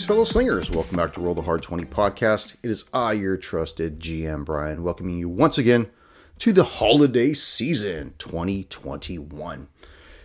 Greetings, 0.00 0.08
fellow 0.08 0.24
slingers. 0.24 0.70
Welcome 0.70 0.96
back 0.96 1.12
to 1.12 1.20
Roll 1.20 1.34
the 1.34 1.42
Hard 1.42 1.62
20 1.62 1.84
podcast. 1.84 2.56
It 2.62 2.70
is 2.70 2.86
I, 2.90 3.12
your 3.12 3.36
trusted 3.36 4.00
GM 4.00 4.46
Brian, 4.46 4.82
welcoming 4.82 5.18
you 5.18 5.28
once 5.28 5.58
again 5.58 5.90
to 6.38 6.54
the 6.54 6.64
holiday 6.64 7.34
season 7.34 8.14
2021. 8.16 9.68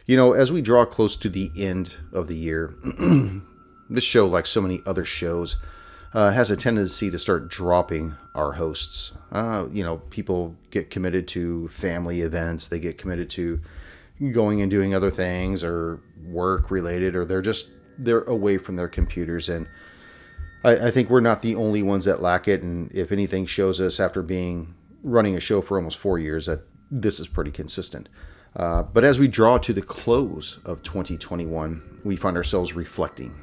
You 0.06 0.16
know, 0.16 0.32
as 0.32 0.50
we 0.50 0.61
draw 0.61 0.86
close 0.86 1.18
to 1.18 1.28
the 1.28 1.52
end 1.57 1.92
of 2.14 2.30
the 2.30 2.38
year, 2.38 2.74
this 3.89 4.06
show, 4.06 4.25
like 4.28 4.46
so 4.46 4.61
many 4.61 4.79
other 4.86 5.04
shows, 5.04 5.57
uh, 6.14 6.32
has 6.32 6.50
a 6.50 6.56
tendency 6.56 7.12
to 7.12 7.20
start 7.20 7.50
dropping 7.50 8.15
our 8.34 8.54
hosts. 8.54 9.12
Uh, 9.29 9.65
you 9.73 9.84
know, 9.84 9.98
people 10.10 10.56
get 10.71 10.89
committed 10.89 11.28
to 11.29 11.68
family 11.68 12.21
events, 12.21 12.70
they 12.70 12.79
get 12.79 12.98
committed 12.98 13.29
to 13.32 13.60
going 14.32 14.62
and 14.62 14.71
doing 14.71 14.96
other 14.96 15.12
things 15.12 15.65
or 15.65 16.00
work 16.26 16.71
related, 16.71 17.14
or 17.14 17.26
they're 17.26 17.42
just 17.42 17.68
they're 17.98 18.24
away 18.24 18.58
from 18.58 18.76
their 18.76 18.88
computers. 18.88 19.50
And 19.50 19.68
I, 20.64 20.88
I 20.88 20.92
think 20.92 21.10
we're 21.10 21.20
not 21.20 21.42
the 21.42 21.56
only 21.56 21.84
ones 21.84 22.06
that 22.06 22.21
lack 22.21 22.48
it. 22.48 22.62
And 22.62 22.92
if 22.92 23.12
anything 23.12 23.46
shows 23.46 23.80
us 23.80 24.00
after 24.00 24.21
being 24.21 24.76
running 25.04 25.36
a 25.36 25.40
show 25.40 25.62
for 25.62 25.78
almost 25.78 25.98
four 25.98 26.18
years 26.18 26.48
that 26.48 26.62
this 26.90 27.20
is 27.20 27.28
pretty 27.28 27.52
consistent. 27.52 28.10
Uh, 28.56 28.84
but 28.84 29.04
as 29.04 29.20
we 29.20 29.28
draw 29.28 29.58
to 29.58 29.74
the 29.74 29.82
close 29.82 30.60
of 30.66 30.82
2021, 30.84 32.00
we 32.04 32.16
find 32.16 32.38
ourselves 32.38 32.73
reflecting, 32.73 33.36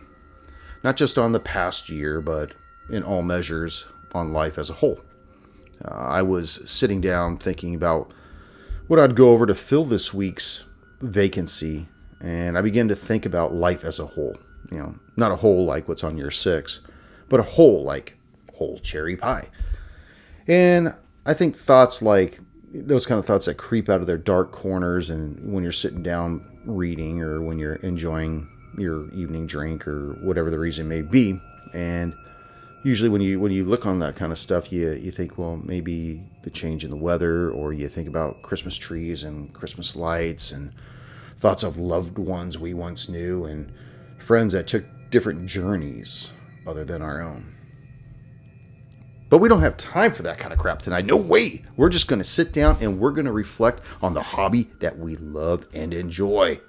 not 0.83 0.97
just 0.97 1.19
on 1.19 1.33
the 1.33 1.41
past 1.41 1.91
year, 1.91 2.21
but 2.21 2.53
in 2.91 3.03
all 3.03 3.23
measures 3.23 3.87
on 4.15 4.33
life 4.33 4.59
as 4.59 4.71
a 4.71 4.75
whole. 4.75 5.01
Uh, 5.85 5.93
I 5.93 6.23
was 6.23 6.69
sitting 6.71 7.01
down 7.01 7.37
thinking 7.37 7.75
about 7.75 8.13
what 8.87 8.99
I'd 8.99 9.17
go 9.17 9.31
over 9.31 9.47
to 9.47 9.55
fill 9.55 9.85
this 9.85 10.15
week's 10.15 10.65
vacancy, 11.01 11.89
and 12.23 12.57
I 12.57 12.63
began 12.63 12.89
to 12.89 12.95
think 12.95 13.27
about 13.27 13.53
life 13.53 13.85
as 13.85 13.99
a 13.99 14.07
whole. 14.07 14.37
You 14.71 14.79
know, 14.79 14.95
not 15.17 15.33
a 15.33 15.37
whole 15.37 15.67
like 15.67 15.89
what's 15.89 16.05
on 16.05 16.17
year 16.17 16.31
six, 16.31 16.81
but 17.29 17.41
a 17.41 17.43
whole 17.43 17.83
like 17.83 18.17
whole 18.55 18.79
cherry 18.79 19.17
pie. 19.17 19.49
And 20.47 20.95
I 21.27 21.35
think 21.35 21.57
thoughts 21.57 22.01
like 22.01 22.41
those 22.73 23.05
kind 23.05 23.19
of 23.19 23.27
thoughts 23.27 23.47
that 23.47 23.57
creep 23.57 23.89
out 23.89 24.01
of 24.01 24.07
their 24.07 24.17
dark 24.17 24.53
corners, 24.53 25.11
and 25.11 25.53
when 25.53 25.63
you're 25.63 25.73
sitting 25.73 26.03
down 26.03 26.49
reading, 26.65 27.21
or 27.21 27.43
when 27.43 27.59
you're 27.59 27.75
enjoying 27.77 28.49
your 28.79 29.11
evening 29.11 29.47
drink, 29.47 29.87
or 29.87 30.15
whatever 30.23 30.51
the 30.51 30.59
reason 30.59 30.89
may 30.89 31.03
be, 31.03 31.39
and 31.75 32.15
usually 32.83 33.09
when 33.09 33.21
you 33.21 33.39
when 33.39 33.53
you 33.53 33.65
look 33.65 33.85
on 33.87 33.99
that 34.01 34.17
kind 34.17 34.33
of 34.33 34.39
stuff 34.39 34.73
you 34.73 34.91
you 34.93 35.11
think 35.11 35.39
well 35.39 35.57
maybe 35.57 36.25
the 36.43 36.51
change 36.51 36.83
in 36.85 36.91
the 36.91 36.97
weather 36.97 37.49
or 37.51 37.73
you 37.73 37.89
think 37.89 38.09
about 38.09 38.43
christmas 38.43 38.77
trees 38.77 39.23
and 39.23 39.53
christmas 39.55 39.95
lights 39.95 40.51
and 40.51 40.73
thoughts 41.43 41.65
of 41.65 41.77
loved 41.77 42.19
ones 42.19 42.57
we 42.57 42.73
once 42.73 43.09
knew 43.09 43.45
and 43.45 43.73
friends 44.17 44.53
that 44.53 44.69
took 44.69 44.85
different 45.11 45.45
journeys 45.45 46.31
other 46.69 46.85
than 46.85 47.03
our 47.03 47.21
own. 47.21 47.53
But 49.29 49.39
we 49.39 49.49
don't 49.49 49.61
have 49.61 49.77
time 49.77 50.13
for 50.13 50.23
that 50.23 50.39
kind 50.39 50.53
of 50.53 50.61
crap 50.61 50.83
tonight. 50.83 51.05
No 51.05 51.17
way. 51.17 51.65
We're 51.77 51.89
just 51.89 52.07
going 52.07 52.21
to 52.21 52.25
sit 52.25 52.53
down 52.53 52.77
and 52.81 53.01
we're 53.01 53.11
going 53.11 53.27
to 53.27 53.33
reflect 53.33 53.81
on 54.01 54.15
the 54.15 54.23
hobby 54.23 54.71
that 54.79 55.01
we 55.01 55.17
love 55.17 55.67
and 55.75 55.93
enjoy. 55.93 56.61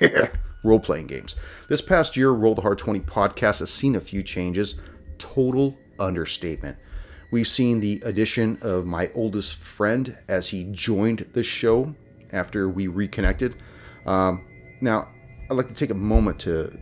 Role 0.64 0.80
playing 0.80 1.06
games. 1.06 1.36
This 1.68 1.80
past 1.80 2.16
year, 2.16 2.30
Roll 2.32 2.56
the 2.56 2.62
Hard 2.62 2.78
20 2.78 2.98
podcast 3.00 3.60
has 3.60 3.70
seen 3.70 3.94
a 3.94 4.00
few 4.00 4.24
changes. 4.24 4.74
Total 5.18 5.78
understatement. 6.00 6.78
We've 7.30 7.46
seen 7.46 7.78
the 7.78 8.02
addition 8.04 8.58
of 8.60 8.86
my 8.86 9.12
oldest 9.14 9.54
friend 9.54 10.18
as 10.26 10.48
he 10.48 10.64
joined 10.64 11.26
the 11.32 11.44
show 11.44 11.94
after 12.32 12.68
we 12.68 12.86
reconnected. 12.86 13.56
Um, 14.06 14.46
now, 14.80 15.08
I'd 15.50 15.54
like 15.56 15.68
to 15.68 15.74
take 15.74 15.90
a 15.90 15.94
moment 15.94 16.40
to 16.40 16.78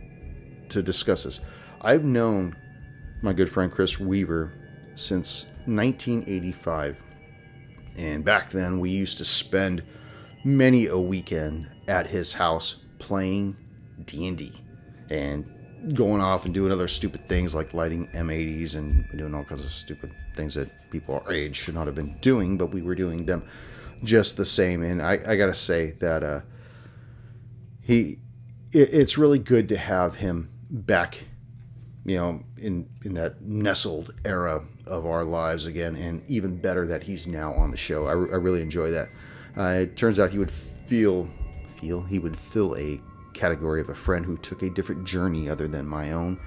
to 0.69 0.83
discuss 0.83 1.23
this. 1.23 1.39
I've 1.79 2.03
known 2.03 2.55
my 3.21 3.33
good 3.33 3.49
friend 3.49 3.71
Chris 3.71 3.99
Weaver 3.99 4.53
since 4.95 5.45
1985, 5.65 6.97
and 7.95 8.25
back 8.25 8.51
then 8.51 8.79
we 8.79 8.89
used 8.89 9.17
to 9.19 9.25
spend 9.25 9.83
many 10.43 10.87
a 10.87 10.97
weekend 10.97 11.69
at 11.87 12.07
his 12.07 12.33
house 12.33 12.75
playing 12.99 13.55
D&D 14.05 14.51
and 15.09 15.45
going 15.93 16.21
off 16.21 16.45
and 16.45 16.53
doing 16.53 16.71
other 16.71 16.87
stupid 16.87 17.27
things 17.27 17.55
like 17.55 17.73
lighting 17.73 18.07
M80s 18.07 18.75
and 18.75 19.07
doing 19.15 19.33
all 19.33 19.43
kinds 19.43 19.63
of 19.63 19.71
stupid 19.71 20.13
things 20.35 20.55
that 20.55 20.69
people 20.89 21.15
our 21.15 21.31
age 21.31 21.55
should 21.55 21.75
not 21.75 21.85
have 21.85 21.95
been 21.95 22.17
doing, 22.21 22.57
but 22.57 22.67
we 22.67 22.81
were 22.81 22.95
doing 22.95 23.25
them 23.25 23.47
just 24.03 24.37
the 24.37 24.45
same. 24.45 24.83
And 24.83 25.01
I, 25.01 25.19
I 25.25 25.35
gotta 25.35 25.53
say 25.53 25.91
that 25.99 26.23
uh, 26.23 26.41
he, 27.81 28.19
it, 28.71 28.93
it's 28.93 29.17
really 29.17 29.39
good 29.39 29.69
to 29.69 29.77
have 29.77 30.15
him 30.15 30.49
back, 30.69 31.23
you 32.05 32.17
know, 32.17 32.43
in 32.57 32.89
in 33.03 33.13
that 33.15 33.41
nestled 33.41 34.13
era 34.25 34.63
of 34.85 35.05
our 35.05 35.23
lives 35.23 35.65
again, 35.65 35.95
and 35.95 36.23
even 36.27 36.57
better 36.57 36.87
that 36.87 37.03
he's 37.03 37.27
now 37.27 37.53
on 37.53 37.71
the 37.71 37.77
show. 37.77 38.05
I, 38.05 38.11
I 38.11 38.37
really 38.37 38.61
enjoy 38.61 38.91
that. 38.91 39.09
Uh, 39.57 39.81
it 39.81 39.97
turns 39.97 40.19
out 40.19 40.31
he 40.31 40.39
would 40.39 40.51
feel 40.51 41.29
feel 41.79 42.01
he 42.03 42.19
would 42.19 42.37
fill 42.37 42.75
a 42.75 42.99
category 43.33 43.81
of 43.81 43.89
a 43.89 43.95
friend 43.95 44.25
who 44.25 44.37
took 44.37 44.63
a 44.63 44.69
different 44.69 45.05
journey 45.05 45.49
other 45.49 45.67
than 45.67 45.85
my 45.85 46.11
own, 46.11 46.39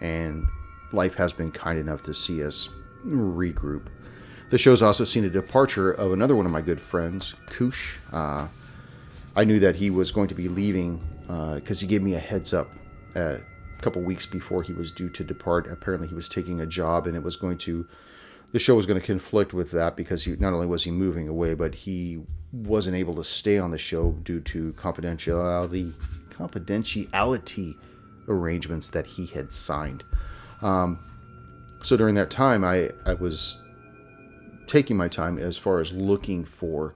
and 0.00 0.46
life 0.92 1.14
has 1.14 1.32
been 1.32 1.50
kind 1.50 1.78
enough 1.78 2.02
to 2.02 2.14
see 2.14 2.42
us 2.42 2.70
regroup. 3.06 3.88
The 4.50 4.56
show's 4.58 4.80
also 4.80 5.04
seen 5.04 5.24
a 5.24 5.30
departure 5.30 5.92
of 5.92 6.12
another 6.12 6.34
one 6.34 6.46
of 6.46 6.52
my 6.52 6.62
good 6.62 6.80
friends, 6.80 7.34
Koosh. 7.46 7.98
Uh, 8.10 8.48
I 9.36 9.44
knew 9.44 9.58
that 9.58 9.76
he 9.76 9.90
was 9.90 10.10
going 10.10 10.28
to 10.28 10.34
be 10.34 10.48
leaving 10.48 11.02
because 11.26 11.78
uh, 11.78 11.80
he 11.80 11.86
gave 11.86 12.02
me 12.02 12.14
a 12.14 12.18
heads 12.18 12.54
up 12.54 12.70
a 13.14 13.40
couple 13.82 14.00
weeks 14.00 14.24
before 14.24 14.62
he 14.62 14.72
was 14.72 14.90
due 14.90 15.10
to 15.10 15.22
depart. 15.22 15.70
Apparently, 15.70 16.08
he 16.08 16.14
was 16.14 16.30
taking 16.30 16.60
a 16.60 16.66
job 16.66 17.06
and 17.06 17.14
it 17.14 17.22
was 17.22 17.36
going 17.36 17.58
to, 17.58 17.86
the 18.52 18.58
show 18.58 18.74
was 18.74 18.86
going 18.86 18.98
to 18.98 19.06
conflict 19.06 19.52
with 19.52 19.70
that 19.72 19.96
because 19.96 20.24
he 20.24 20.34
not 20.36 20.54
only 20.54 20.66
was 20.66 20.84
he 20.84 20.90
moving 20.90 21.28
away, 21.28 21.52
but 21.52 21.74
he 21.74 22.22
wasn't 22.50 22.96
able 22.96 23.14
to 23.16 23.24
stay 23.24 23.58
on 23.58 23.70
the 23.70 23.78
show 23.78 24.12
due 24.22 24.40
to 24.40 24.72
confidentiality 24.72 25.92
confidentiality 26.30 27.74
arrangements 28.28 28.88
that 28.88 29.06
he 29.06 29.26
had 29.26 29.52
signed. 29.52 30.04
Um, 30.62 30.98
so 31.82 31.96
during 31.96 32.14
that 32.14 32.30
time, 32.30 32.64
I, 32.64 32.90
I 33.04 33.14
was 33.14 33.58
taking 34.68 34.96
my 34.96 35.08
time 35.08 35.38
as 35.38 35.58
far 35.58 35.80
as 35.80 35.92
looking 35.92 36.44
for 36.44 36.94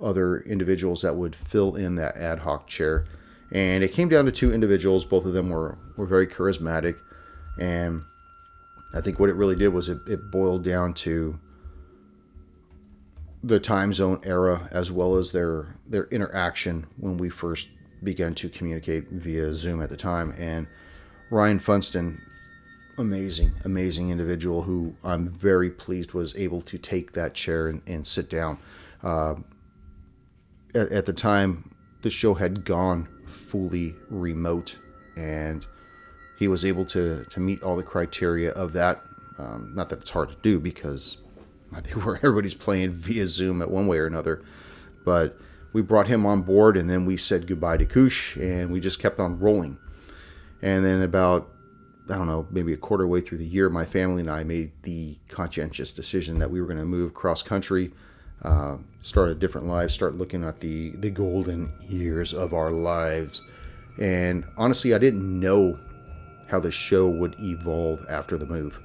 other 0.00 0.40
individuals 0.40 1.02
that 1.02 1.16
would 1.16 1.36
fill 1.36 1.76
in 1.76 1.96
that 1.96 2.16
ad 2.16 2.40
hoc 2.40 2.66
chair. 2.66 3.04
And 3.52 3.84
it 3.84 3.92
came 3.92 4.08
down 4.08 4.24
to 4.24 4.32
two 4.32 4.52
individuals. 4.52 5.04
Both 5.04 5.26
of 5.26 5.32
them 5.32 5.50
were, 5.50 5.78
were 5.96 6.06
very 6.06 6.26
charismatic. 6.26 6.98
And 7.58 8.02
I 8.94 9.00
think 9.00 9.18
what 9.18 9.28
it 9.28 9.34
really 9.34 9.56
did 9.56 9.68
was 9.68 9.88
it, 9.88 9.98
it 10.06 10.30
boiled 10.30 10.64
down 10.64 10.94
to 10.94 11.38
the 13.42 13.60
time 13.60 13.94
zone 13.94 14.20
era 14.22 14.68
as 14.70 14.92
well 14.92 15.16
as 15.16 15.32
their 15.32 15.74
their 15.86 16.04
interaction 16.08 16.86
when 16.98 17.16
we 17.16 17.30
first 17.30 17.68
began 18.02 18.34
to 18.34 18.48
communicate 18.48 19.08
via 19.08 19.54
Zoom 19.54 19.80
at 19.80 19.88
the 19.88 19.96
time. 19.96 20.34
And 20.36 20.66
Ryan 21.30 21.58
Funston, 21.58 22.20
amazing, 22.98 23.52
amazing 23.64 24.10
individual 24.10 24.62
who 24.62 24.94
I'm 25.02 25.28
very 25.28 25.70
pleased 25.70 26.12
was 26.12 26.34
able 26.36 26.60
to 26.62 26.78
take 26.78 27.12
that 27.12 27.34
chair 27.34 27.68
and, 27.68 27.82
and 27.86 28.06
sit 28.06 28.28
down. 28.28 28.58
Uh, 29.02 29.36
at, 30.74 30.92
at 30.92 31.06
the 31.06 31.12
time, 31.12 31.74
the 32.02 32.10
show 32.10 32.34
had 32.34 32.64
gone 32.64 33.08
fully 33.26 33.94
remote, 34.08 34.78
and 35.16 35.66
he 36.38 36.48
was 36.48 36.64
able 36.64 36.84
to 36.86 37.24
to 37.24 37.40
meet 37.40 37.62
all 37.62 37.76
the 37.76 37.82
criteria 37.82 38.52
of 38.52 38.72
that. 38.72 39.02
Um, 39.38 39.72
not 39.74 39.88
that 39.88 40.00
it's 40.00 40.10
hard 40.10 40.30
to 40.30 40.36
do 40.42 40.60
because 40.60 41.18
I 41.72 41.80
think 41.80 42.04
where 42.04 42.16
everybody's 42.16 42.54
playing 42.54 42.92
via 42.92 43.26
Zoom 43.26 43.62
at 43.62 43.70
one 43.70 43.86
way 43.86 43.98
or 43.98 44.06
another, 44.06 44.42
but 45.04 45.38
we 45.72 45.82
brought 45.82 46.08
him 46.08 46.26
on 46.26 46.42
board, 46.42 46.76
and 46.76 46.90
then 46.90 47.06
we 47.06 47.16
said 47.16 47.46
goodbye 47.46 47.76
to 47.76 47.86
Koosh, 47.86 48.36
and 48.36 48.72
we 48.72 48.80
just 48.80 48.98
kept 48.98 49.20
on 49.20 49.38
rolling. 49.38 49.78
And 50.62 50.84
then 50.84 51.00
about 51.00 51.50
I 52.10 52.16
don't 52.16 52.26
know, 52.26 52.46
maybe 52.50 52.72
a 52.72 52.76
quarter 52.76 53.06
way 53.06 53.20
through 53.20 53.38
the 53.38 53.46
year, 53.46 53.68
my 53.68 53.84
family 53.84 54.20
and 54.20 54.30
I 54.30 54.44
made 54.44 54.72
the 54.82 55.16
conscientious 55.28 55.92
decision 55.92 56.38
that 56.38 56.50
we 56.50 56.60
were 56.60 56.66
going 56.66 56.78
to 56.78 56.84
move 56.84 57.14
cross 57.14 57.42
country, 57.42 57.92
uh, 58.42 58.76
start 59.02 59.30
a 59.30 59.34
different 59.34 59.66
life, 59.66 59.90
start 59.90 60.14
looking 60.16 60.44
at 60.44 60.60
the 60.60 60.90
the 60.96 61.10
golden 61.10 61.72
years 61.88 62.32
of 62.32 62.54
our 62.54 62.70
lives. 62.70 63.42
And 63.98 64.44
honestly, 64.56 64.94
I 64.94 64.98
didn't 64.98 65.40
know 65.40 65.78
how 66.48 66.60
the 66.60 66.70
show 66.70 67.08
would 67.08 67.36
evolve 67.38 68.04
after 68.08 68.36
the 68.36 68.46
move. 68.46 68.80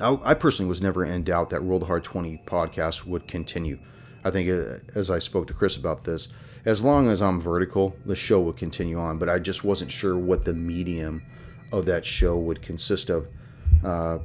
I, 0.00 0.18
I 0.24 0.34
personally 0.34 0.68
was 0.68 0.80
never 0.80 1.04
in 1.04 1.24
doubt 1.24 1.50
that 1.50 1.60
the 1.60 1.86
Hard 1.86 2.04
20 2.04 2.42
podcast 2.46 3.06
would 3.06 3.28
continue. 3.28 3.78
I 4.24 4.30
think 4.30 4.48
uh, 4.48 4.78
as 4.94 5.10
I 5.10 5.18
spoke 5.18 5.46
to 5.48 5.54
Chris 5.54 5.76
about 5.76 6.04
this, 6.04 6.28
as 6.64 6.84
long 6.84 7.08
as 7.08 7.20
I'm 7.20 7.40
vertical, 7.40 7.96
the 8.06 8.16
show 8.16 8.40
would 8.42 8.56
continue 8.56 8.98
on. 8.98 9.18
But 9.18 9.28
I 9.28 9.38
just 9.38 9.64
wasn't 9.64 9.90
sure 9.90 10.16
what 10.16 10.44
the 10.44 10.54
medium 10.54 11.22
of 11.72 11.86
that 11.86 12.04
show 12.04 12.36
would 12.36 12.62
consist 12.62 13.10
of. 13.10 13.26
Uh, 13.82 14.18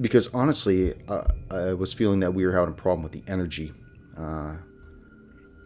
because 0.00 0.28
honestly, 0.34 0.94
uh, 1.08 1.24
I 1.50 1.72
was 1.72 1.94
feeling 1.94 2.20
that 2.20 2.34
we 2.34 2.44
were 2.44 2.52
having 2.52 2.72
a 2.72 2.76
problem 2.76 3.02
with 3.02 3.12
the 3.12 3.22
energy. 3.26 3.72
Uh, 4.16 4.56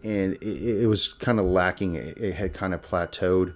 and 0.03 0.35
it, 0.35 0.83
it, 0.83 0.87
was 0.87 1.13
kind 1.15 1.39
of 1.39 1.47
lacking. 1.47 1.97
It, 1.97 2.19
it 2.19 2.35
had 2.35 2.55
kind 2.55 2.75
of 2.75 2.83
plateaued 2.83 3.55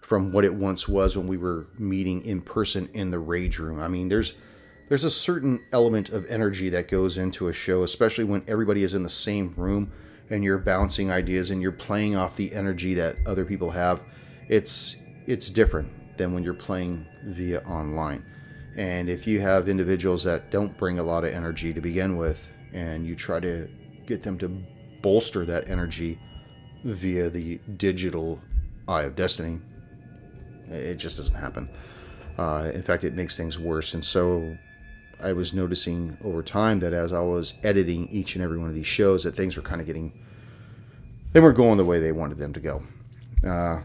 from 0.00 0.32
what 0.32 0.44
it 0.44 0.54
once 0.54 0.88
was 0.88 1.16
when 1.16 1.26
we 1.26 1.36
were 1.36 1.66
meeting 1.78 2.24
in 2.24 2.40
person 2.40 2.88
in 2.94 3.10
the 3.10 3.18
rage 3.18 3.58
room. 3.58 3.80
I 3.80 3.88
mean, 3.88 4.08
there's 4.08 4.34
there's 4.88 5.04
a 5.04 5.10
certain 5.10 5.62
element 5.70 6.08
of 6.08 6.24
energy 6.26 6.70
that 6.70 6.88
goes 6.88 7.18
into 7.18 7.48
a 7.48 7.52
show, 7.52 7.82
especially 7.82 8.24
when 8.24 8.42
everybody 8.48 8.82
is 8.82 8.94
in 8.94 9.02
the 9.02 9.10
same 9.10 9.52
room 9.54 9.92
and 10.30 10.42
you're 10.42 10.58
bouncing 10.58 11.10
ideas 11.10 11.50
and 11.50 11.60
you're 11.60 11.72
playing 11.72 12.16
off 12.16 12.36
the 12.36 12.54
energy 12.54 12.94
that 12.94 13.16
other 13.26 13.44
people 13.44 13.70
have. 13.70 14.02
It's 14.48 14.96
it's 15.26 15.50
different 15.50 15.90
than 16.18 16.32
when 16.32 16.42
you're 16.42 16.54
playing 16.54 17.06
via 17.24 17.60
online. 17.60 18.24
And 18.76 19.08
if 19.08 19.26
you 19.26 19.40
have 19.40 19.68
individuals 19.68 20.22
that 20.24 20.50
don't 20.50 20.76
bring 20.76 20.98
a 20.98 21.02
lot 21.02 21.24
of 21.24 21.32
energy 21.32 21.72
to 21.72 21.80
begin 21.80 22.16
with, 22.16 22.48
and 22.72 23.06
you 23.06 23.16
try 23.16 23.40
to 23.40 23.68
get 24.06 24.22
them 24.22 24.38
to 24.38 24.48
bolster 25.02 25.44
that 25.46 25.68
energy 25.68 26.18
via 26.84 27.30
the 27.30 27.58
digital 27.76 28.40
eye 28.86 29.02
of 29.02 29.16
destiny, 29.16 29.58
it 30.68 30.96
just 30.96 31.16
doesn't 31.16 31.34
happen. 31.34 31.68
Uh, 32.38 32.70
in 32.72 32.82
fact, 32.82 33.04
it 33.04 33.14
makes 33.14 33.36
things 33.36 33.58
worse. 33.58 33.94
And 33.94 34.04
so 34.04 34.56
I 35.20 35.32
was 35.32 35.52
noticing 35.52 36.16
over 36.22 36.42
time 36.42 36.78
that 36.80 36.92
as 36.92 37.12
I 37.12 37.20
was 37.20 37.54
editing 37.64 38.08
each 38.08 38.36
and 38.36 38.44
every 38.44 38.58
one 38.58 38.68
of 38.68 38.74
these 38.74 38.86
shows, 38.86 39.24
that 39.24 39.34
things 39.34 39.56
were 39.56 39.62
kind 39.62 39.80
of 39.80 39.86
getting, 39.86 40.12
they 41.32 41.40
weren't 41.40 41.56
going 41.56 41.78
the 41.78 41.84
way 41.84 41.98
they 41.98 42.12
wanted 42.12 42.38
them 42.38 42.52
to 42.52 42.60
go. 42.60 42.82
Uh, 43.44 43.82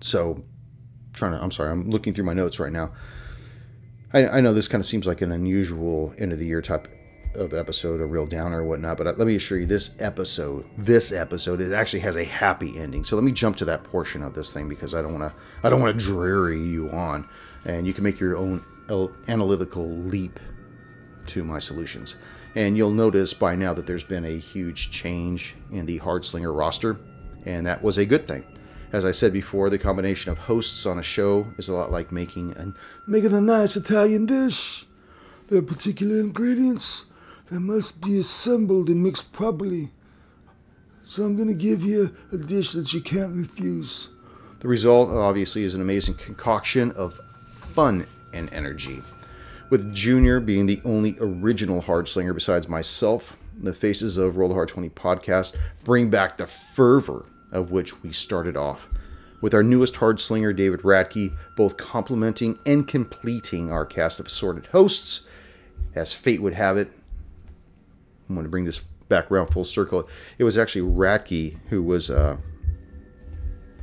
so, 0.00 0.44
trying 1.16 1.32
to, 1.32 1.42
I'm 1.42 1.50
sorry, 1.50 1.72
I'm 1.72 1.90
looking 1.90 2.14
through 2.14 2.24
my 2.24 2.32
notes 2.32 2.60
right 2.60 2.72
now. 2.72 2.92
I, 4.12 4.28
I 4.28 4.40
know 4.40 4.52
this 4.52 4.68
kind 4.68 4.80
of 4.80 4.86
seems 4.86 5.06
like 5.06 5.20
an 5.20 5.32
unusual 5.32 6.14
end 6.16 6.32
of 6.32 6.38
the 6.38 6.46
year 6.46 6.62
type 6.62 6.88
of 7.34 7.52
episode, 7.52 8.00
a 8.00 8.06
real 8.06 8.26
downer 8.26 8.62
or 8.62 8.64
whatnot, 8.64 8.96
but 8.96 9.06
uh, 9.06 9.14
let 9.16 9.26
me 9.26 9.34
assure 9.34 9.58
you, 9.58 9.66
this 9.66 9.94
episode, 9.98 10.64
this 10.78 11.12
episode, 11.12 11.60
it 11.60 11.72
actually 11.72 12.00
has 12.00 12.16
a 12.16 12.24
happy 12.24 12.78
ending. 12.78 13.04
So 13.04 13.16
let 13.16 13.24
me 13.24 13.32
jump 13.32 13.56
to 13.58 13.64
that 13.66 13.84
portion 13.84 14.22
of 14.22 14.34
this 14.34 14.54
thing 14.54 14.68
because 14.68 14.94
I 14.94 15.02
don't 15.02 15.18
want 15.18 15.30
to, 15.30 15.38
I 15.62 15.70
don't 15.70 15.80
want 15.80 15.98
to 15.98 16.04
dreary 16.04 16.62
you 16.62 16.90
on, 16.90 17.28
and 17.64 17.86
you 17.86 17.92
can 17.92 18.04
make 18.04 18.20
your 18.20 18.36
own 18.36 18.64
analytical 19.28 19.88
leap 19.88 20.38
to 21.26 21.44
my 21.44 21.58
solutions. 21.58 22.16
And 22.54 22.76
you'll 22.76 22.92
notice 22.92 23.34
by 23.34 23.54
now 23.54 23.74
that 23.74 23.86
there's 23.86 24.04
been 24.04 24.24
a 24.24 24.38
huge 24.38 24.90
change 24.90 25.56
in 25.70 25.84
the 25.84 25.98
Hardslinger 25.98 26.56
roster, 26.56 26.98
and 27.44 27.66
that 27.66 27.82
was 27.82 27.98
a 27.98 28.06
good 28.06 28.26
thing. 28.26 28.44
As 28.96 29.04
I 29.04 29.10
said 29.10 29.30
before, 29.30 29.68
the 29.68 29.78
combination 29.78 30.32
of 30.32 30.38
hosts 30.38 30.86
on 30.86 30.98
a 30.98 31.02
show 31.02 31.48
is 31.58 31.68
a 31.68 31.74
lot 31.74 31.90
like 31.90 32.10
making 32.10 32.56
a 32.56 32.72
making 33.06 33.34
a 33.34 33.42
nice 33.42 33.76
Italian 33.76 34.24
dish. 34.24 34.86
There 35.48 35.58
are 35.58 35.62
particular 35.62 36.18
ingredients 36.18 37.04
that 37.50 37.60
must 37.60 38.00
be 38.00 38.18
assembled 38.18 38.88
and 38.88 39.02
mixed 39.02 39.34
properly. 39.34 39.90
So 41.02 41.24
I'm 41.24 41.36
going 41.36 41.48
to 41.48 41.52
give 41.52 41.82
you 41.82 42.16
a 42.32 42.38
dish 42.38 42.72
that 42.72 42.94
you 42.94 43.02
can't 43.02 43.36
refuse. 43.36 44.08
The 44.60 44.68
result, 44.68 45.10
obviously, 45.10 45.64
is 45.64 45.74
an 45.74 45.82
amazing 45.82 46.14
concoction 46.14 46.90
of 46.92 47.20
fun 47.74 48.06
and 48.32 48.50
energy. 48.50 49.02
With 49.68 49.94
Junior 49.94 50.40
being 50.40 50.64
the 50.64 50.80
only 50.86 51.18
original 51.20 51.82
hard 51.82 52.08
slinger 52.08 52.32
besides 52.32 52.66
myself, 52.66 53.36
the 53.60 53.74
faces 53.74 54.16
of 54.16 54.38
Roll 54.38 54.48
the 54.48 54.54
Hard 54.54 54.68
20 54.68 54.88
podcast 54.88 55.54
bring 55.84 56.08
back 56.08 56.38
the 56.38 56.46
fervor 56.46 57.26
of 57.52 57.70
which 57.70 58.02
we 58.02 58.12
started 58.12 58.56
off. 58.56 58.88
With 59.40 59.54
our 59.54 59.62
newest 59.62 59.96
hard 59.96 60.18
slinger, 60.18 60.52
David 60.52 60.80
Ratke, 60.80 61.36
both 61.56 61.76
complementing 61.76 62.58
and 62.64 62.88
completing 62.88 63.70
our 63.70 63.84
cast 63.84 64.18
of 64.18 64.26
assorted 64.26 64.66
hosts. 64.66 65.26
As 65.94 66.12
fate 66.12 66.42
would 66.42 66.54
have 66.54 66.76
it, 66.76 66.90
I'm 68.28 68.34
going 68.34 68.44
to 68.44 68.50
bring 68.50 68.64
this 68.64 68.80
back 69.08 69.30
around 69.30 69.48
full 69.48 69.64
circle. 69.64 70.08
It 70.38 70.44
was 70.44 70.58
actually 70.58 70.90
Ratke 70.90 71.58
who 71.68 71.82
was 71.82 72.10
uh, 72.10 72.38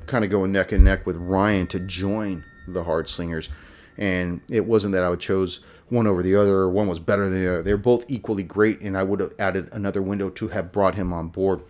kind 0.06 0.24
of 0.24 0.32
going 0.32 0.52
neck 0.52 0.72
and 0.72 0.84
neck 0.84 1.06
with 1.06 1.16
Ryan 1.16 1.68
to 1.68 1.80
join 1.80 2.44
the 2.68 2.84
Hard 2.84 3.08
Slingers. 3.08 3.50
And 3.98 4.42
it 4.50 4.66
wasn't 4.66 4.94
that 4.94 5.04
I 5.04 5.16
chose 5.16 5.60
one 5.90 6.08
over 6.08 6.24
the 6.24 6.36
other 6.36 6.68
one 6.68 6.88
was 6.88 7.00
better 7.00 7.30
than 7.30 7.40
the 7.40 7.48
other. 7.48 7.64
They're 7.64 7.78
both 7.78 8.06
equally 8.08 8.44
great, 8.44 8.82
and 8.82 8.98
I 8.98 9.04
would 9.04 9.20
have 9.20 9.34
added 9.38 9.70
another 9.72 10.02
window 10.02 10.30
to 10.32 10.48
have 10.48 10.72
brought 10.72 10.96
him 10.96 11.14
on 11.14 11.28
board 11.28 11.62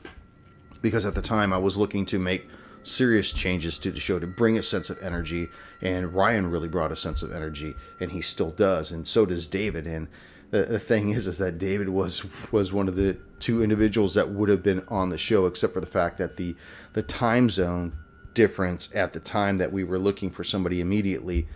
because 0.83 1.07
at 1.07 1.15
the 1.15 1.21
time 1.21 1.51
I 1.51 1.57
was 1.57 1.77
looking 1.77 2.05
to 2.07 2.19
make 2.19 2.47
serious 2.83 3.31
changes 3.33 3.79
to 3.79 3.89
the 3.89 3.99
show 3.99 4.19
to 4.19 4.27
bring 4.27 4.57
a 4.57 4.63
sense 4.63 4.89
of 4.91 5.01
energy. 5.01 5.49
And 5.81 6.13
Ryan 6.13 6.51
really 6.51 6.67
brought 6.67 6.91
a 6.91 6.95
sense 6.95 7.23
of 7.23 7.31
energy, 7.31 7.75
and 7.99 8.11
he 8.11 8.21
still 8.21 8.51
does, 8.51 8.91
and 8.91 9.07
so 9.07 9.25
does 9.25 9.47
David. 9.47 9.87
And 9.87 10.09
the, 10.51 10.65
the 10.65 10.79
thing 10.79 11.09
is, 11.09 11.25
is 11.25 11.39
that 11.39 11.57
David 11.57 11.89
was 11.89 12.25
was 12.51 12.71
one 12.71 12.87
of 12.87 12.95
the 12.95 13.17
two 13.39 13.63
individuals 13.63 14.13
that 14.13 14.29
would 14.29 14.49
have 14.49 14.61
been 14.61 14.83
on 14.89 15.09
the 15.09 15.17
show, 15.17 15.47
except 15.47 15.73
for 15.73 15.81
the 15.81 15.87
fact 15.87 16.19
that 16.19 16.37
the 16.37 16.55
the 16.91 17.01
time 17.01 17.49
zone 17.49 17.93
difference 18.33 18.89
at 18.93 19.13
the 19.13 19.19
time 19.19 19.57
that 19.57 19.71
we 19.71 19.83
were 19.83 19.99
looking 19.99 20.29
for 20.29 20.43
somebody 20.43 20.81
immediately 20.81 21.47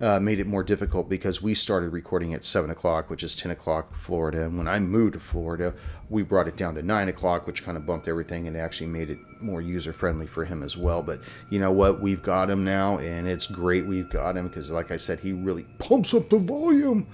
uh, 0.00 0.18
made 0.18 0.40
it 0.40 0.46
more 0.46 0.64
difficult 0.64 1.08
because 1.08 1.40
we 1.40 1.54
started 1.54 1.90
recording 1.90 2.34
at 2.34 2.44
7 2.44 2.68
o'clock, 2.68 3.08
which 3.08 3.22
is 3.22 3.36
10 3.36 3.52
o'clock 3.52 3.94
Florida. 3.96 4.42
And 4.42 4.58
when 4.58 4.66
I 4.66 4.78
moved 4.80 5.14
to 5.14 5.20
Florida, 5.20 5.74
we 6.10 6.22
brought 6.22 6.48
it 6.48 6.56
down 6.56 6.74
to 6.74 6.82
9 6.82 7.08
o'clock, 7.08 7.46
which 7.46 7.64
kind 7.64 7.76
of 7.76 7.86
bumped 7.86 8.08
everything 8.08 8.48
and 8.48 8.56
actually 8.56 8.88
made 8.88 9.10
it 9.10 9.18
more 9.40 9.60
user 9.60 9.92
friendly 9.92 10.26
for 10.26 10.44
him 10.44 10.62
as 10.62 10.76
well. 10.76 11.02
But 11.02 11.20
you 11.50 11.60
know 11.60 11.72
what? 11.72 12.00
We've 12.00 12.22
got 12.22 12.50
him 12.50 12.64
now, 12.64 12.98
and 12.98 13.28
it's 13.28 13.46
great 13.46 13.86
we've 13.86 14.10
got 14.10 14.36
him 14.36 14.48
because, 14.48 14.70
like 14.70 14.90
I 14.90 14.96
said, 14.96 15.20
he 15.20 15.32
really 15.32 15.64
pumps 15.78 16.12
up 16.12 16.28
the 16.28 16.38
volume. 16.38 17.06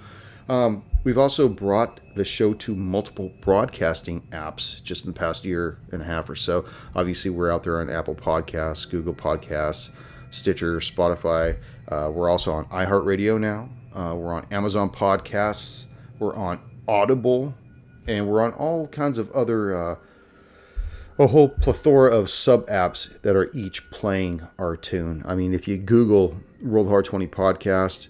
Um, 0.48 0.84
we've 1.04 1.18
also 1.18 1.48
brought 1.48 2.00
the 2.16 2.24
show 2.24 2.54
to 2.54 2.74
multiple 2.74 3.30
broadcasting 3.40 4.22
apps 4.32 4.82
just 4.82 5.04
in 5.04 5.12
the 5.12 5.18
past 5.18 5.44
year 5.44 5.78
and 5.92 6.02
a 6.02 6.04
half 6.04 6.28
or 6.28 6.34
so. 6.34 6.64
Obviously, 6.94 7.30
we're 7.30 7.52
out 7.52 7.62
there 7.62 7.80
on 7.80 7.88
Apple 7.88 8.16
Podcasts, 8.16 8.88
Google 8.90 9.14
Podcasts, 9.14 9.90
Stitcher, 10.30 10.76
Spotify. 10.76 11.58
Uh, 11.88 12.10
we're 12.12 12.30
also 12.30 12.52
on 12.52 12.64
iHeartRadio 12.66 13.38
now. 13.40 13.68
Uh, 13.94 14.14
we're 14.14 14.32
on 14.32 14.46
Amazon 14.50 14.90
Podcasts. 14.90 15.86
We're 16.18 16.34
on 16.34 16.60
Audible, 16.86 17.54
and 18.06 18.28
we're 18.28 18.42
on 18.42 18.52
all 18.52 18.86
kinds 18.88 19.18
of 19.18 19.30
other 19.32 19.76
uh, 19.76 19.96
a 21.18 21.26
whole 21.26 21.48
plethora 21.48 22.10
of 22.10 22.30
sub 22.30 22.66
apps 22.68 23.20
that 23.22 23.36
are 23.36 23.50
each 23.54 23.90
playing 23.90 24.46
our 24.58 24.76
tune. 24.76 25.22
I 25.26 25.34
mean, 25.34 25.52
if 25.52 25.68
you 25.68 25.76
Google 25.76 26.36
World 26.62 26.88
Hard 26.88 27.04
20 27.04 27.26
podcast, 27.26 28.08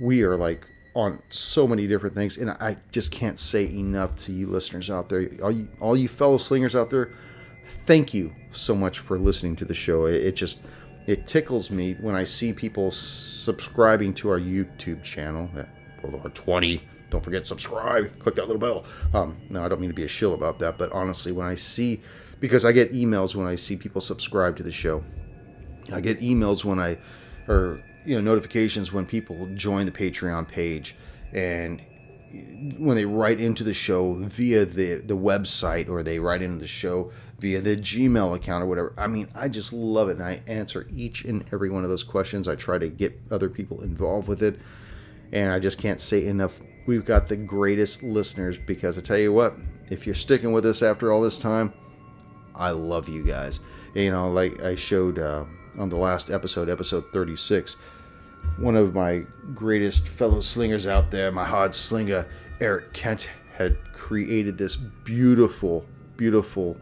we 0.00 0.22
are 0.22 0.36
like 0.36 0.66
on 0.94 1.20
so 1.30 1.66
many 1.66 1.88
different 1.88 2.14
things, 2.14 2.36
and 2.36 2.50
I 2.50 2.76
just 2.92 3.10
can't 3.10 3.38
say 3.38 3.64
enough 3.64 4.14
to 4.18 4.32
you 4.32 4.46
listeners 4.46 4.88
out 4.88 5.08
there, 5.08 5.28
all 5.42 5.50
you, 5.50 5.68
all 5.80 5.96
you 5.96 6.06
fellow 6.06 6.36
slingers 6.36 6.76
out 6.76 6.90
there. 6.90 7.10
Thank 7.86 8.14
you 8.14 8.34
so 8.50 8.74
much 8.74 8.98
for 9.00 9.18
listening 9.18 9.56
to 9.56 9.64
the 9.64 9.74
show. 9.74 10.06
It, 10.06 10.14
it 10.14 10.36
just 10.36 10.62
it 11.06 11.26
tickles 11.26 11.70
me 11.70 11.94
when 12.00 12.14
I 12.14 12.24
see 12.24 12.52
people 12.52 12.90
subscribing 12.90 14.14
to 14.14 14.30
our 14.30 14.40
YouTube 14.40 15.02
channel 15.02 15.50
World 16.02 16.34
20. 16.34 16.82
Don't 17.10 17.22
forget 17.22 17.46
subscribe. 17.46 18.18
Click 18.18 18.34
that 18.36 18.48
little 18.48 18.58
bell. 18.58 18.84
Um, 19.12 19.36
no, 19.50 19.64
I 19.64 19.68
don't 19.68 19.80
mean 19.80 19.90
to 19.90 19.94
be 19.94 20.04
a 20.04 20.08
shill 20.08 20.34
about 20.34 20.58
that, 20.60 20.78
but 20.78 20.90
honestly, 20.92 21.32
when 21.32 21.46
I 21.46 21.54
see 21.54 22.02
because 22.40 22.64
I 22.64 22.72
get 22.72 22.92
emails 22.92 23.34
when 23.34 23.46
I 23.46 23.54
see 23.54 23.76
people 23.76 24.00
subscribe 24.00 24.56
to 24.56 24.62
the 24.62 24.70
show. 24.70 25.04
I 25.92 26.00
get 26.00 26.20
emails 26.20 26.64
when 26.64 26.78
I 26.78 26.98
or 27.48 27.82
you 28.04 28.16
know 28.16 28.20
notifications 28.20 28.92
when 28.92 29.06
people 29.06 29.48
join 29.54 29.86
the 29.86 29.92
Patreon 29.92 30.48
page 30.48 30.96
and 31.32 31.82
when 32.78 32.96
they 32.96 33.04
write 33.04 33.40
into 33.40 33.64
the 33.64 33.74
show 33.74 34.14
via 34.14 34.64
the 34.64 34.96
the 34.96 35.16
website 35.16 35.88
or 35.88 36.02
they 36.02 36.18
write 36.18 36.42
into 36.42 36.58
the 36.58 36.66
show 36.66 37.12
via 37.38 37.60
the 37.60 37.76
Gmail 37.76 38.34
account 38.34 38.64
or 38.64 38.66
whatever. 38.66 38.94
I 38.96 39.06
mean, 39.06 39.28
I 39.34 39.48
just 39.48 39.72
love 39.72 40.08
it 40.08 40.16
and 40.16 40.24
I 40.24 40.42
answer 40.46 40.86
each 40.92 41.24
and 41.24 41.44
every 41.52 41.70
one 41.70 41.84
of 41.84 41.90
those 41.90 42.04
questions. 42.04 42.48
I 42.48 42.54
try 42.54 42.78
to 42.78 42.88
get 42.88 43.20
other 43.30 43.48
people 43.48 43.82
involved 43.82 44.28
with 44.28 44.42
it. 44.42 44.58
And 45.32 45.50
I 45.50 45.58
just 45.58 45.78
can't 45.78 46.00
say 46.00 46.26
enough. 46.26 46.60
We've 46.86 47.04
got 47.04 47.28
the 47.28 47.36
greatest 47.36 48.02
listeners 48.02 48.56
because 48.56 48.96
I 48.96 49.00
tell 49.00 49.18
you 49.18 49.32
what, 49.32 49.56
if 49.90 50.06
you're 50.06 50.14
sticking 50.14 50.52
with 50.52 50.64
us 50.64 50.82
after 50.82 51.12
all 51.12 51.20
this 51.20 51.38
time, 51.38 51.72
I 52.54 52.70
love 52.70 53.08
you 53.08 53.24
guys. 53.24 53.60
You 53.94 54.10
know, 54.10 54.30
like 54.30 54.60
I 54.62 54.74
showed 54.74 55.18
uh, 55.18 55.44
on 55.78 55.88
the 55.88 55.96
last 55.96 56.30
episode, 56.30 56.68
episode 56.68 57.04
36, 57.12 57.76
one 58.56 58.76
of 58.76 58.94
my 58.94 59.24
greatest 59.54 60.08
fellow 60.08 60.40
slingers 60.40 60.86
out 60.86 61.10
there, 61.10 61.32
my 61.32 61.44
hard 61.44 61.74
slinger, 61.74 62.26
Eric 62.60 62.92
Kent, 62.92 63.28
had 63.56 63.76
created 63.92 64.58
this 64.58 64.76
beautiful, 64.76 65.84
beautiful 66.16 66.76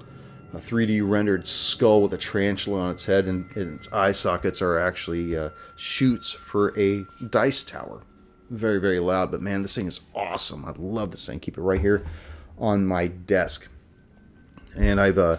uh, 0.55 0.59
3D 0.59 1.09
rendered 1.09 1.47
skull 1.47 2.03
with 2.03 2.13
a 2.15 2.19
tarantula 2.19 2.81
on 2.81 2.91
its 2.91 3.07
head, 3.07 3.27
and, 3.27 3.55
and 3.57 3.77
its 3.77 3.93
eye 3.93 4.13
sockets 4.13 4.61
are 4.61 4.79
actually 4.79 5.37
uh, 5.37 5.51
chutes 5.77 6.31
for 6.33 6.79
a 6.79 7.05
dice 7.31 7.65
tower. 7.65 8.03
Very, 8.51 8.79
very 8.79 9.01
loud, 9.01 9.31
but 9.31 9.41
man, 9.41 9.63
this 9.63 9.75
thing 9.75 9.87
is 9.87 10.03
awesome. 10.15 10.65
I 10.65 10.73
love 10.77 11.11
this 11.11 11.27
thing. 11.27 11.41
Keep 11.41 11.57
it 11.57 11.63
right 11.63 11.81
here 11.81 12.05
on 12.59 12.87
my 12.87 13.07
desk. 13.07 13.69
And 14.77 15.01
I've 15.01 15.19
uh, 15.19 15.39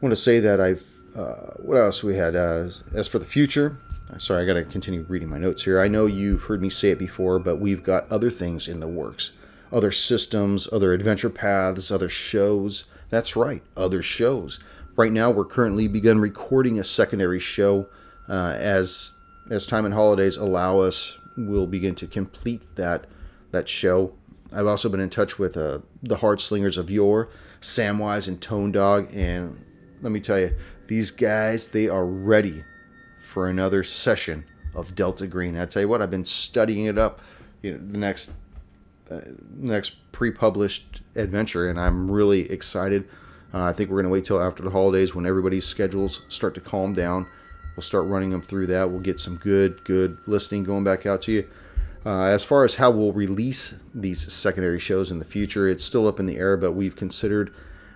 want 0.00 0.12
to 0.12 0.16
say 0.16 0.38
that 0.40 0.60
I've 0.60 0.84
uh, 1.16 1.54
what 1.58 1.76
else 1.76 2.02
we 2.02 2.16
had 2.16 2.36
uh, 2.36 2.68
as 2.94 3.08
for 3.08 3.18
the 3.18 3.24
future 3.24 3.78
Sorry, 4.18 4.42
I 4.42 4.46
got 4.46 4.54
to 4.54 4.64
continue 4.64 5.04
reading 5.08 5.28
my 5.28 5.38
notes 5.38 5.64
here. 5.64 5.80
I 5.80 5.88
know 5.88 6.06
you've 6.06 6.44
heard 6.44 6.62
me 6.62 6.70
say 6.70 6.90
it 6.90 6.98
before, 6.98 7.38
but 7.38 7.56
we've 7.56 7.82
got 7.82 8.10
other 8.10 8.30
things 8.30 8.68
in 8.68 8.80
the 8.80 8.88
works 8.88 9.32
other 9.72 9.90
systems, 9.90 10.72
other 10.72 10.92
adventure 10.92 11.28
paths, 11.28 11.90
other 11.90 12.08
shows. 12.08 12.84
That's 13.10 13.36
right, 13.36 13.62
other 13.76 14.00
shows. 14.00 14.60
Right 14.96 15.12
now, 15.12 15.30
we're 15.30 15.44
currently 15.44 15.88
begun 15.88 16.18
recording 16.20 16.78
a 16.78 16.84
secondary 16.84 17.40
show. 17.40 17.88
Uh, 18.28 18.54
as 18.56 19.12
as 19.50 19.66
time 19.66 19.84
and 19.84 19.94
holidays 19.94 20.36
allow 20.36 20.78
us, 20.78 21.18
we'll 21.36 21.66
begin 21.66 21.94
to 21.96 22.06
complete 22.06 22.62
that 22.76 23.06
that 23.50 23.68
show. 23.68 24.14
I've 24.52 24.66
also 24.66 24.88
been 24.88 25.00
in 25.00 25.10
touch 25.10 25.38
with 25.38 25.56
uh, 25.56 25.80
the 26.02 26.18
hard 26.18 26.40
slingers 26.40 26.78
of 26.78 26.90
yore, 26.90 27.28
Samwise 27.60 28.28
and 28.28 28.40
Tone 28.40 28.72
Dog, 28.72 29.10
and 29.12 29.64
let 30.00 30.12
me 30.12 30.20
tell 30.20 30.38
you, 30.38 30.54
these 30.86 31.10
guys 31.10 31.68
they 31.68 31.88
are 31.88 32.06
ready 32.06 32.64
for 33.36 33.50
another 33.50 33.84
session 33.84 34.46
of 34.74 34.94
Delta 34.94 35.26
Green. 35.26 35.58
I 35.58 35.66
tell 35.66 35.82
you 35.82 35.88
what, 35.90 36.00
I've 36.00 36.10
been 36.10 36.24
studying 36.24 36.86
it 36.86 36.96
up. 36.96 37.20
You 37.60 37.72
know, 37.72 37.92
the 37.92 37.98
next 37.98 38.32
uh, 39.10 39.20
next 39.54 40.10
pre-published 40.10 41.02
adventure, 41.14 41.68
and 41.68 41.78
I'm 41.78 42.10
really 42.10 42.50
excited. 42.50 43.06
Uh, 43.52 43.64
I 43.64 43.74
think 43.74 43.90
we're 43.90 43.96
going 43.96 44.06
to 44.06 44.10
wait 44.10 44.24
till 44.24 44.40
after 44.40 44.62
the 44.62 44.70
holidays 44.70 45.14
when 45.14 45.26
everybody's 45.26 45.66
schedules 45.66 46.22
start 46.28 46.54
to 46.54 46.62
calm 46.62 46.94
down. 46.94 47.26
We'll 47.76 47.82
start 47.82 48.06
running 48.06 48.30
them 48.30 48.40
through 48.40 48.68
that. 48.68 48.88
We'll 48.88 49.00
get 49.00 49.20
some 49.20 49.36
good, 49.36 49.84
good 49.84 50.16
listening 50.24 50.64
going 50.64 50.84
back 50.84 51.04
out 51.04 51.20
to 51.22 51.32
you. 51.32 51.46
Uh, 52.06 52.22
as 52.22 52.42
far 52.42 52.64
as 52.64 52.76
how 52.76 52.90
we'll 52.90 53.12
release 53.12 53.74
these 53.94 54.32
secondary 54.32 54.80
shows 54.80 55.10
in 55.10 55.18
the 55.18 55.26
future, 55.26 55.68
it's 55.68 55.84
still 55.84 56.08
up 56.08 56.18
in 56.18 56.24
the 56.24 56.38
air, 56.38 56.56
but 56.56 56.72
we've 56.72 56.96
considered 56.96 57.52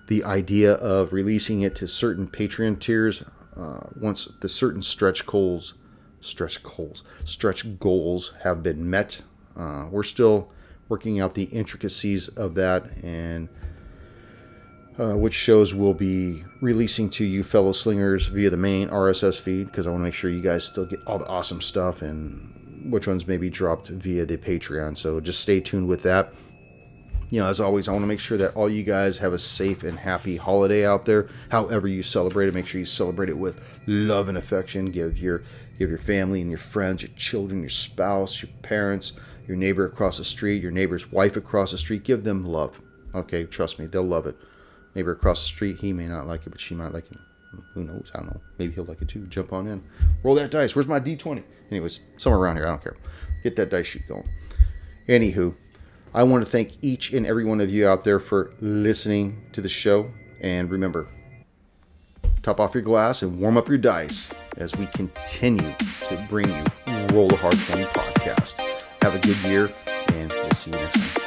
the 0.06 0.22
idea 0.22 0.74
of 0.74 1.14
releasing 1.14 1.62
it 1.62 1.74
to 1.76 1.88
certain 1.88 2.28
Patreon 2.28 2.78
tiers 2.78 3.24
uh, 3.60 3.80
once 4.00 4.26
the 4.40 4.48
certain 4.48 4.82
stretch 4.82 5.26
goals, 5.26 5.74
stretch 6.20 6.62
goals, 6.62 7.04
stretch 7.24 7.78
goals 7.78 8.32
have 8.42 8.62
been 8.62 8.88
met. 8.88 9.22
Uh, 9.56 9.86
we're 9.90 10.02
still 10.02 10.50
working 10.88 11.20
out 11.20 11.34
the 11.34 11.44
intricacies 11.44 12.28
of 12.28 12.54
that 12.54 12.84
and 13.02 13.48
uh, 14.98 15.16
which 15.16 15.34
shows 15.34 15.74
we'll 15.74 15.94
be 15.94 16.44
releasing 16.60 17.08
to 17.08 17.24
you 17.24 17.44
fellow 17.44 17.72
slingers 17.72 18.26
via 18.26 18.50
the 18.50 18.56
main 18.56 18.88
RSS 18.88 19.40
feed 19.40 19.66
because 19.66 19.86
I 19.86 19.90
want 19.90 20.00
to 20.00 20.04
make 20.04 20.14
sure 20.14 20.30
you 20.30 20.42
guys 20.42 20.64
still 20.64 20.84
get 20.84 21.00
all 21.06 21.18
the 21.18 21.26
awesome 21.26 21.60
stuff 21.60 22.02
and 22.02 22.90
which 22.90 23.06
ones 23.06 23.26
may 23.26 23.36
be 23.36 23.50
dropped 23.50 23.88
via 23.88 24.26
the 24.26 24.36
Patreon. 24.36 24.96
So 24.96 25.20
just 25.20 25.40
stay 25.40 25.60
tuned 25.60 25.88
with 25.88 26.02
that. 26.02 26.32
You 27.30 27.40
know, 27.40 27.46
as 27.46 27.60
always, 27.60 27.88
I 27.88 27.92
want 27.92 28.02
to 28.02 28.08
make 28.08 28.18
sure 28.18 28.38
that 28.38 28.56
all 28.56 28.68
you 28.68 28.82
guys 28.82 29.18
have 29.18 29.32
a 29.32 29.38
safe 29.38 29.84
and 29.84 29.96
happy 29.98 30.36
holiday 30.36 30.84
out 30.84 31.04
there. 31.04 31.28
However 31.48 31.86
you 31.86 32.02
celebrate 32.02 32.48
it, 32.48 32.54
make 32.54 32.66
sure 32.66 32.80
you 32.80 32.86
celebrate 32.86 33.28
it 33.28 33.38
with 33.38 33.60
love 33.86 34.28
and 34.28 34.36
affection. 34.36 34.90
Give 34.90 35.16
your 35.16 35.44
give 35.78 35.88
your 35.88 35.98
family 35.98 36.40
and 36.40 36.50
your 36.50 36.58
friends, 36.58 37.02
your 37.02 37.12
children, 37.16 37.60
your 37.60 37.70
spouse, 37.70 38.42
your 38.42 38.50
parents, 38.62 39.12
your 39.46 39.56
neighbor 39.56 39.86
across 39.86 40.18
the 40.18 40.24
street, 40.24 40.60
your 40.60 40.72
neighbor's 40.72 41.12
wife 41.12 41.36
across 41.36 41.70
the 41.70 41.78
street. 41.78 42.02
Give 42.02 42.24
them 42.24 42.44
love. 42.44 42.80
Okay, 43.14 43.44
trust 43.44 43.78
me, 43.78 43.86
they'll 43.86 44.02
love 44.02 44.26
it. 44.26 44.36
Neighbor 44.96 45.12
across 45.12 45.40
the 45.40 45.46
street, 45.46 45.78
he 45.78 45.92
may 45.92 46.06
not 46.06 46.26
like 46.26 46.46
it, 46.46 46.50
but 46.50 46.60
she 46.60 46.74
might 46.74 46.92
like 46.92 47.10
it. 47.12 47.18
Who 47.74 47.84
knows? 47.84 48.10
I 48.14 48.18
don't 48.18 48.34
know. 48.34 48.40
Maybe 48.58 48.74
he'll 48.74 48.84
like 48.84 49.02
it 49.02 49.08
too. 49.08 49.26
Jump 49.26 49.52
on 49.52 49.66
in. 49.66 49.82
Roll 50.22 50.34
that 50.36 50.50
dice. 50.50 50.74
Where's 50.74 50.86
my 50.86 51.00
D20? 51.00 51.42
Anyways, 51.70 52.00
somewhere 52.16 52.40
around 52.40 52.56
here. 52.56 52.66
I 52.66 52.70
don't 52.70 52.82
care. 52.82 52.96
Get 53.42 53.56
that 53.56 53.70
dice 53.70 53.86
sheet 53.86 54.06
going. 54.08 54.28
Anywho, 55.08 55.54
I 56.12 56.24
want 56.24 56.44
to 56.44 56.50
thank 56.50 56.72
each 56.82 57.12
and 57.12 57.24
every 57.24 57.44
one 57.44 57.60
of 57.60 57.70
you 57.70 57.86
out 57.86 58.04
there 58.04 58.18
for 58.18 58.52
listening 58.60 59.44
to 59.52 59.60
the 59.60 59.68
show. 59.68 60.10
And 60.40 60.70
remember, 60.70 61.06
top 62.42 62.58
off 62.58 62.74
your 62.74 62.82
glass 62.82 63.22
and 63.22 63.38
warm 63.38 63.56
up 63.56 63.68
your 63.68 63.78
dice 63.78 64.32
as 64.56 64.74
we 64.74 64.86
continue 64.86 65.74
to 66.08 66.26
bring 66.28 66.48
you 66.48 66.64
Roll 67.12 67.28
the 67.28 67.36
Hard 67.36 67.58
20 67.58 67.84
podcast. 67.84 68.54
Have 69.02 69.14
a 69.14 69.18
good 69.18 69.36
year, 69.38 69.70
and 70.12 70.30
we'll 70.30 70.50
see 70.50 70.70
you 70.70 70.76
next 70.76 71.14
time. 71.14 71.19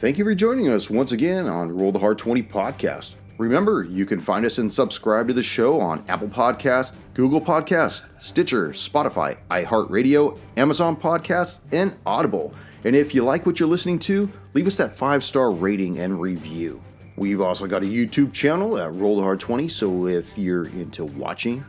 Thank 0.00 0.16
you 0.16 0.24
for 0.24 0.34
joining 0.34 0.70
us 0.70 0.88
once 0.88 1.12
again 1.12 1.46
on 1.46 1.76
Roll 1.76 1.92
the 1.92 1.98
Hard 1.98 2.16
20 2.16 2.42
podcast. 2.44 3.16
Remember, 3.36 3.82
you 3.82 4.06
can 4.06 4.18
find 4.18 4.46
us 4.46 4.56
and 4.56 4.72
subscribe 4.72 5.28
to 5.28 5.34
the 5.34 5.42
show 5.42 5.78
on 5.78 6.02
Apple 6.08 6.28
Podcast, 6.28 6.94
Google 7.12 7.42
Podcast, 7.42 8.08
Stitcher, 8.18 8.70
Spotify, 8.70 9.36
iHeartRadio, 9.50 10.40
Amazon 10.56 10.96
Podcasts, 10.96 11.60
and 11.70 11.94
Audible. 12.06 12.54
And 12.82 12.96
if 12.96 13.14
you 13.14 13.24
like 13.24 13.44
what 13.44 13.60
you're 13.60 13.68
listening 13.68 13.98
to, 13.98 14.30
leave 14.54 14.66
us 14.66 14.78
that 14.78 14.96
five 14.96 15.22
star 15.22 15.50
rating 15.50 15.98
and 15.98 16.18
review. 16.18 16.82
We've 17.16 17.42
also 17.42 17.66
got 17.66 17.82
a 17.82 17.86
YouTube 17.86 18.32
channel 18.32 18.78
at 18.78 18.94
Roll 18.94 19.16
the 19.16 19.22
Hard 19.22 19.40
20, 19.40 19.68
so 19.68 20.06
if 20.06 20.38
you're 20.38 20.68
into 20.68 21.04
watching, 21.04 21.62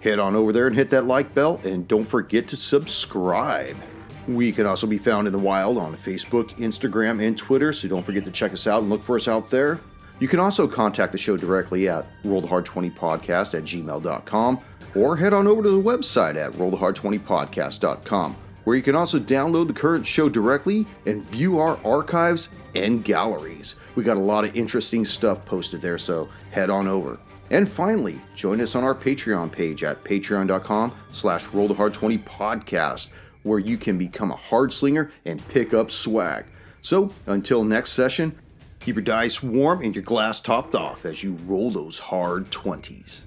head 0.00 0.18
on 0.18 0.36
over 0.36 0.52
there 0.52 0.66
and 0.66 0.76
hit 0.76 0.90
that 0.90 1.06
like 1.06 1.34
bell, 1.34 1.58
and 1.64 1.88
don't 1.88 2.04
forget 2.04 2.48
to 2.48 2.56
subscribe. 2.58 3.78
We 4.28 4.52
can 4.52 4.66
also 4.66 4.86
be 4.86 4.98
found 4.98 5.26
in 5.26 5.32
the 5.32 5.38
wild 5.38 5.78
on 5.78 5.96
Facebook, 5.96 6.50
Instagram, 6.56 7.26
and 7.26 7.36
Twitter, 7.36 7.72
so 7.72 7.88
don't 7.88 8.04
forget 8.04 8.26
to 8.26 8.30
check 8.30 8.52
us 8.52 8.66
out 8.66 8.82
and 8.82 8.90
look 8.90 9.02
for 9.02 9.16
us 9.16 9.26
out 9.26 9.48
there. 9.48 9.80
You 10.20 10.28
can 10.28 10.38
also 10.38 10.68
contact 10.68 11.12
the 11.12 11.18
show 11.18 11.38
directly 11.38 11.88
at 11.88 12.06
rollthehard20podcast 12.24 13.54
at 13.54 13.64
gmail.com 13.64 14.60
or 14.94 15.16
head 15.16 15.32
on 15.32 15.46
over 15.46 15.62
to 15.62 15.70
the 15.70 15.80
website 15.80 16.36
at 16.36 16.52
rollthehard20podcast.com, 16.52 18.36
where 18.64 18.76
you 18.76 18.82
can 18.82 18.94
also 18.94 19.18
download 19.18 19.68
the 19.68 19.72
current 19.72 20.06
show 20.06 20.28
directly 20.28 20.86
and 21.06 21.22
view 21.24 21.58
our 21.58 21.78
archives 21.82 22.50
and 22.74 23.02
galleries. 23.02 23.76
We 23.94 24.04
got 24.04 24.18
a 24.18 24.20
lot 24.20 24.44
of 24.44 24.54
interesting 24.54 25.06
stuff 25.06 25.42
posted 25.46 25.80
there, 25.80 25.96
so 25.96 26.28
head 26.50 26.68
on 26.68 26.86
over. 26.86 27.18
And 27.50 27.66
finally, 27.66 28.20
join 28.34 28.60
us 28.60 28.74
on 28.74 28.84
our 28.84 28.94
Patreon 28.94 29.50
page 29.50 29.84
at 29.84 30.04
patreon.com 30.04 30.92
slash 31.12 31.46
rollthehard20podcast 31.46 33.06
where 33.42 33.58
you 33.58 33.78
can 33.78 33.98
become 33.98 34.30
a 34.30 34.36
hard 34.36 34.72
slinger 34.72 35.10
and 35.24 35.46
pick 35.48 35.72
up 35.72 35.90
swag. 35.90 36.44
So, 36.82 37.12
until 37.26 37.64
next 37.64 37.92
session, 37.92 38.38
keep 38.80 38.96
your 38.96 39.02
dice 39.02 39.42
warm 39.42 39.82
and 39.82 39.94
your 39.94 40.04
glass 40.04 40.40
topped 40.40 40.74
off 40.74 41.04
as 41.04 41.22
you 41.22 41.36
roll 41.46 41.70
those 41.70 41.98
hard 41.98 42.50
20s. 42.50 43.22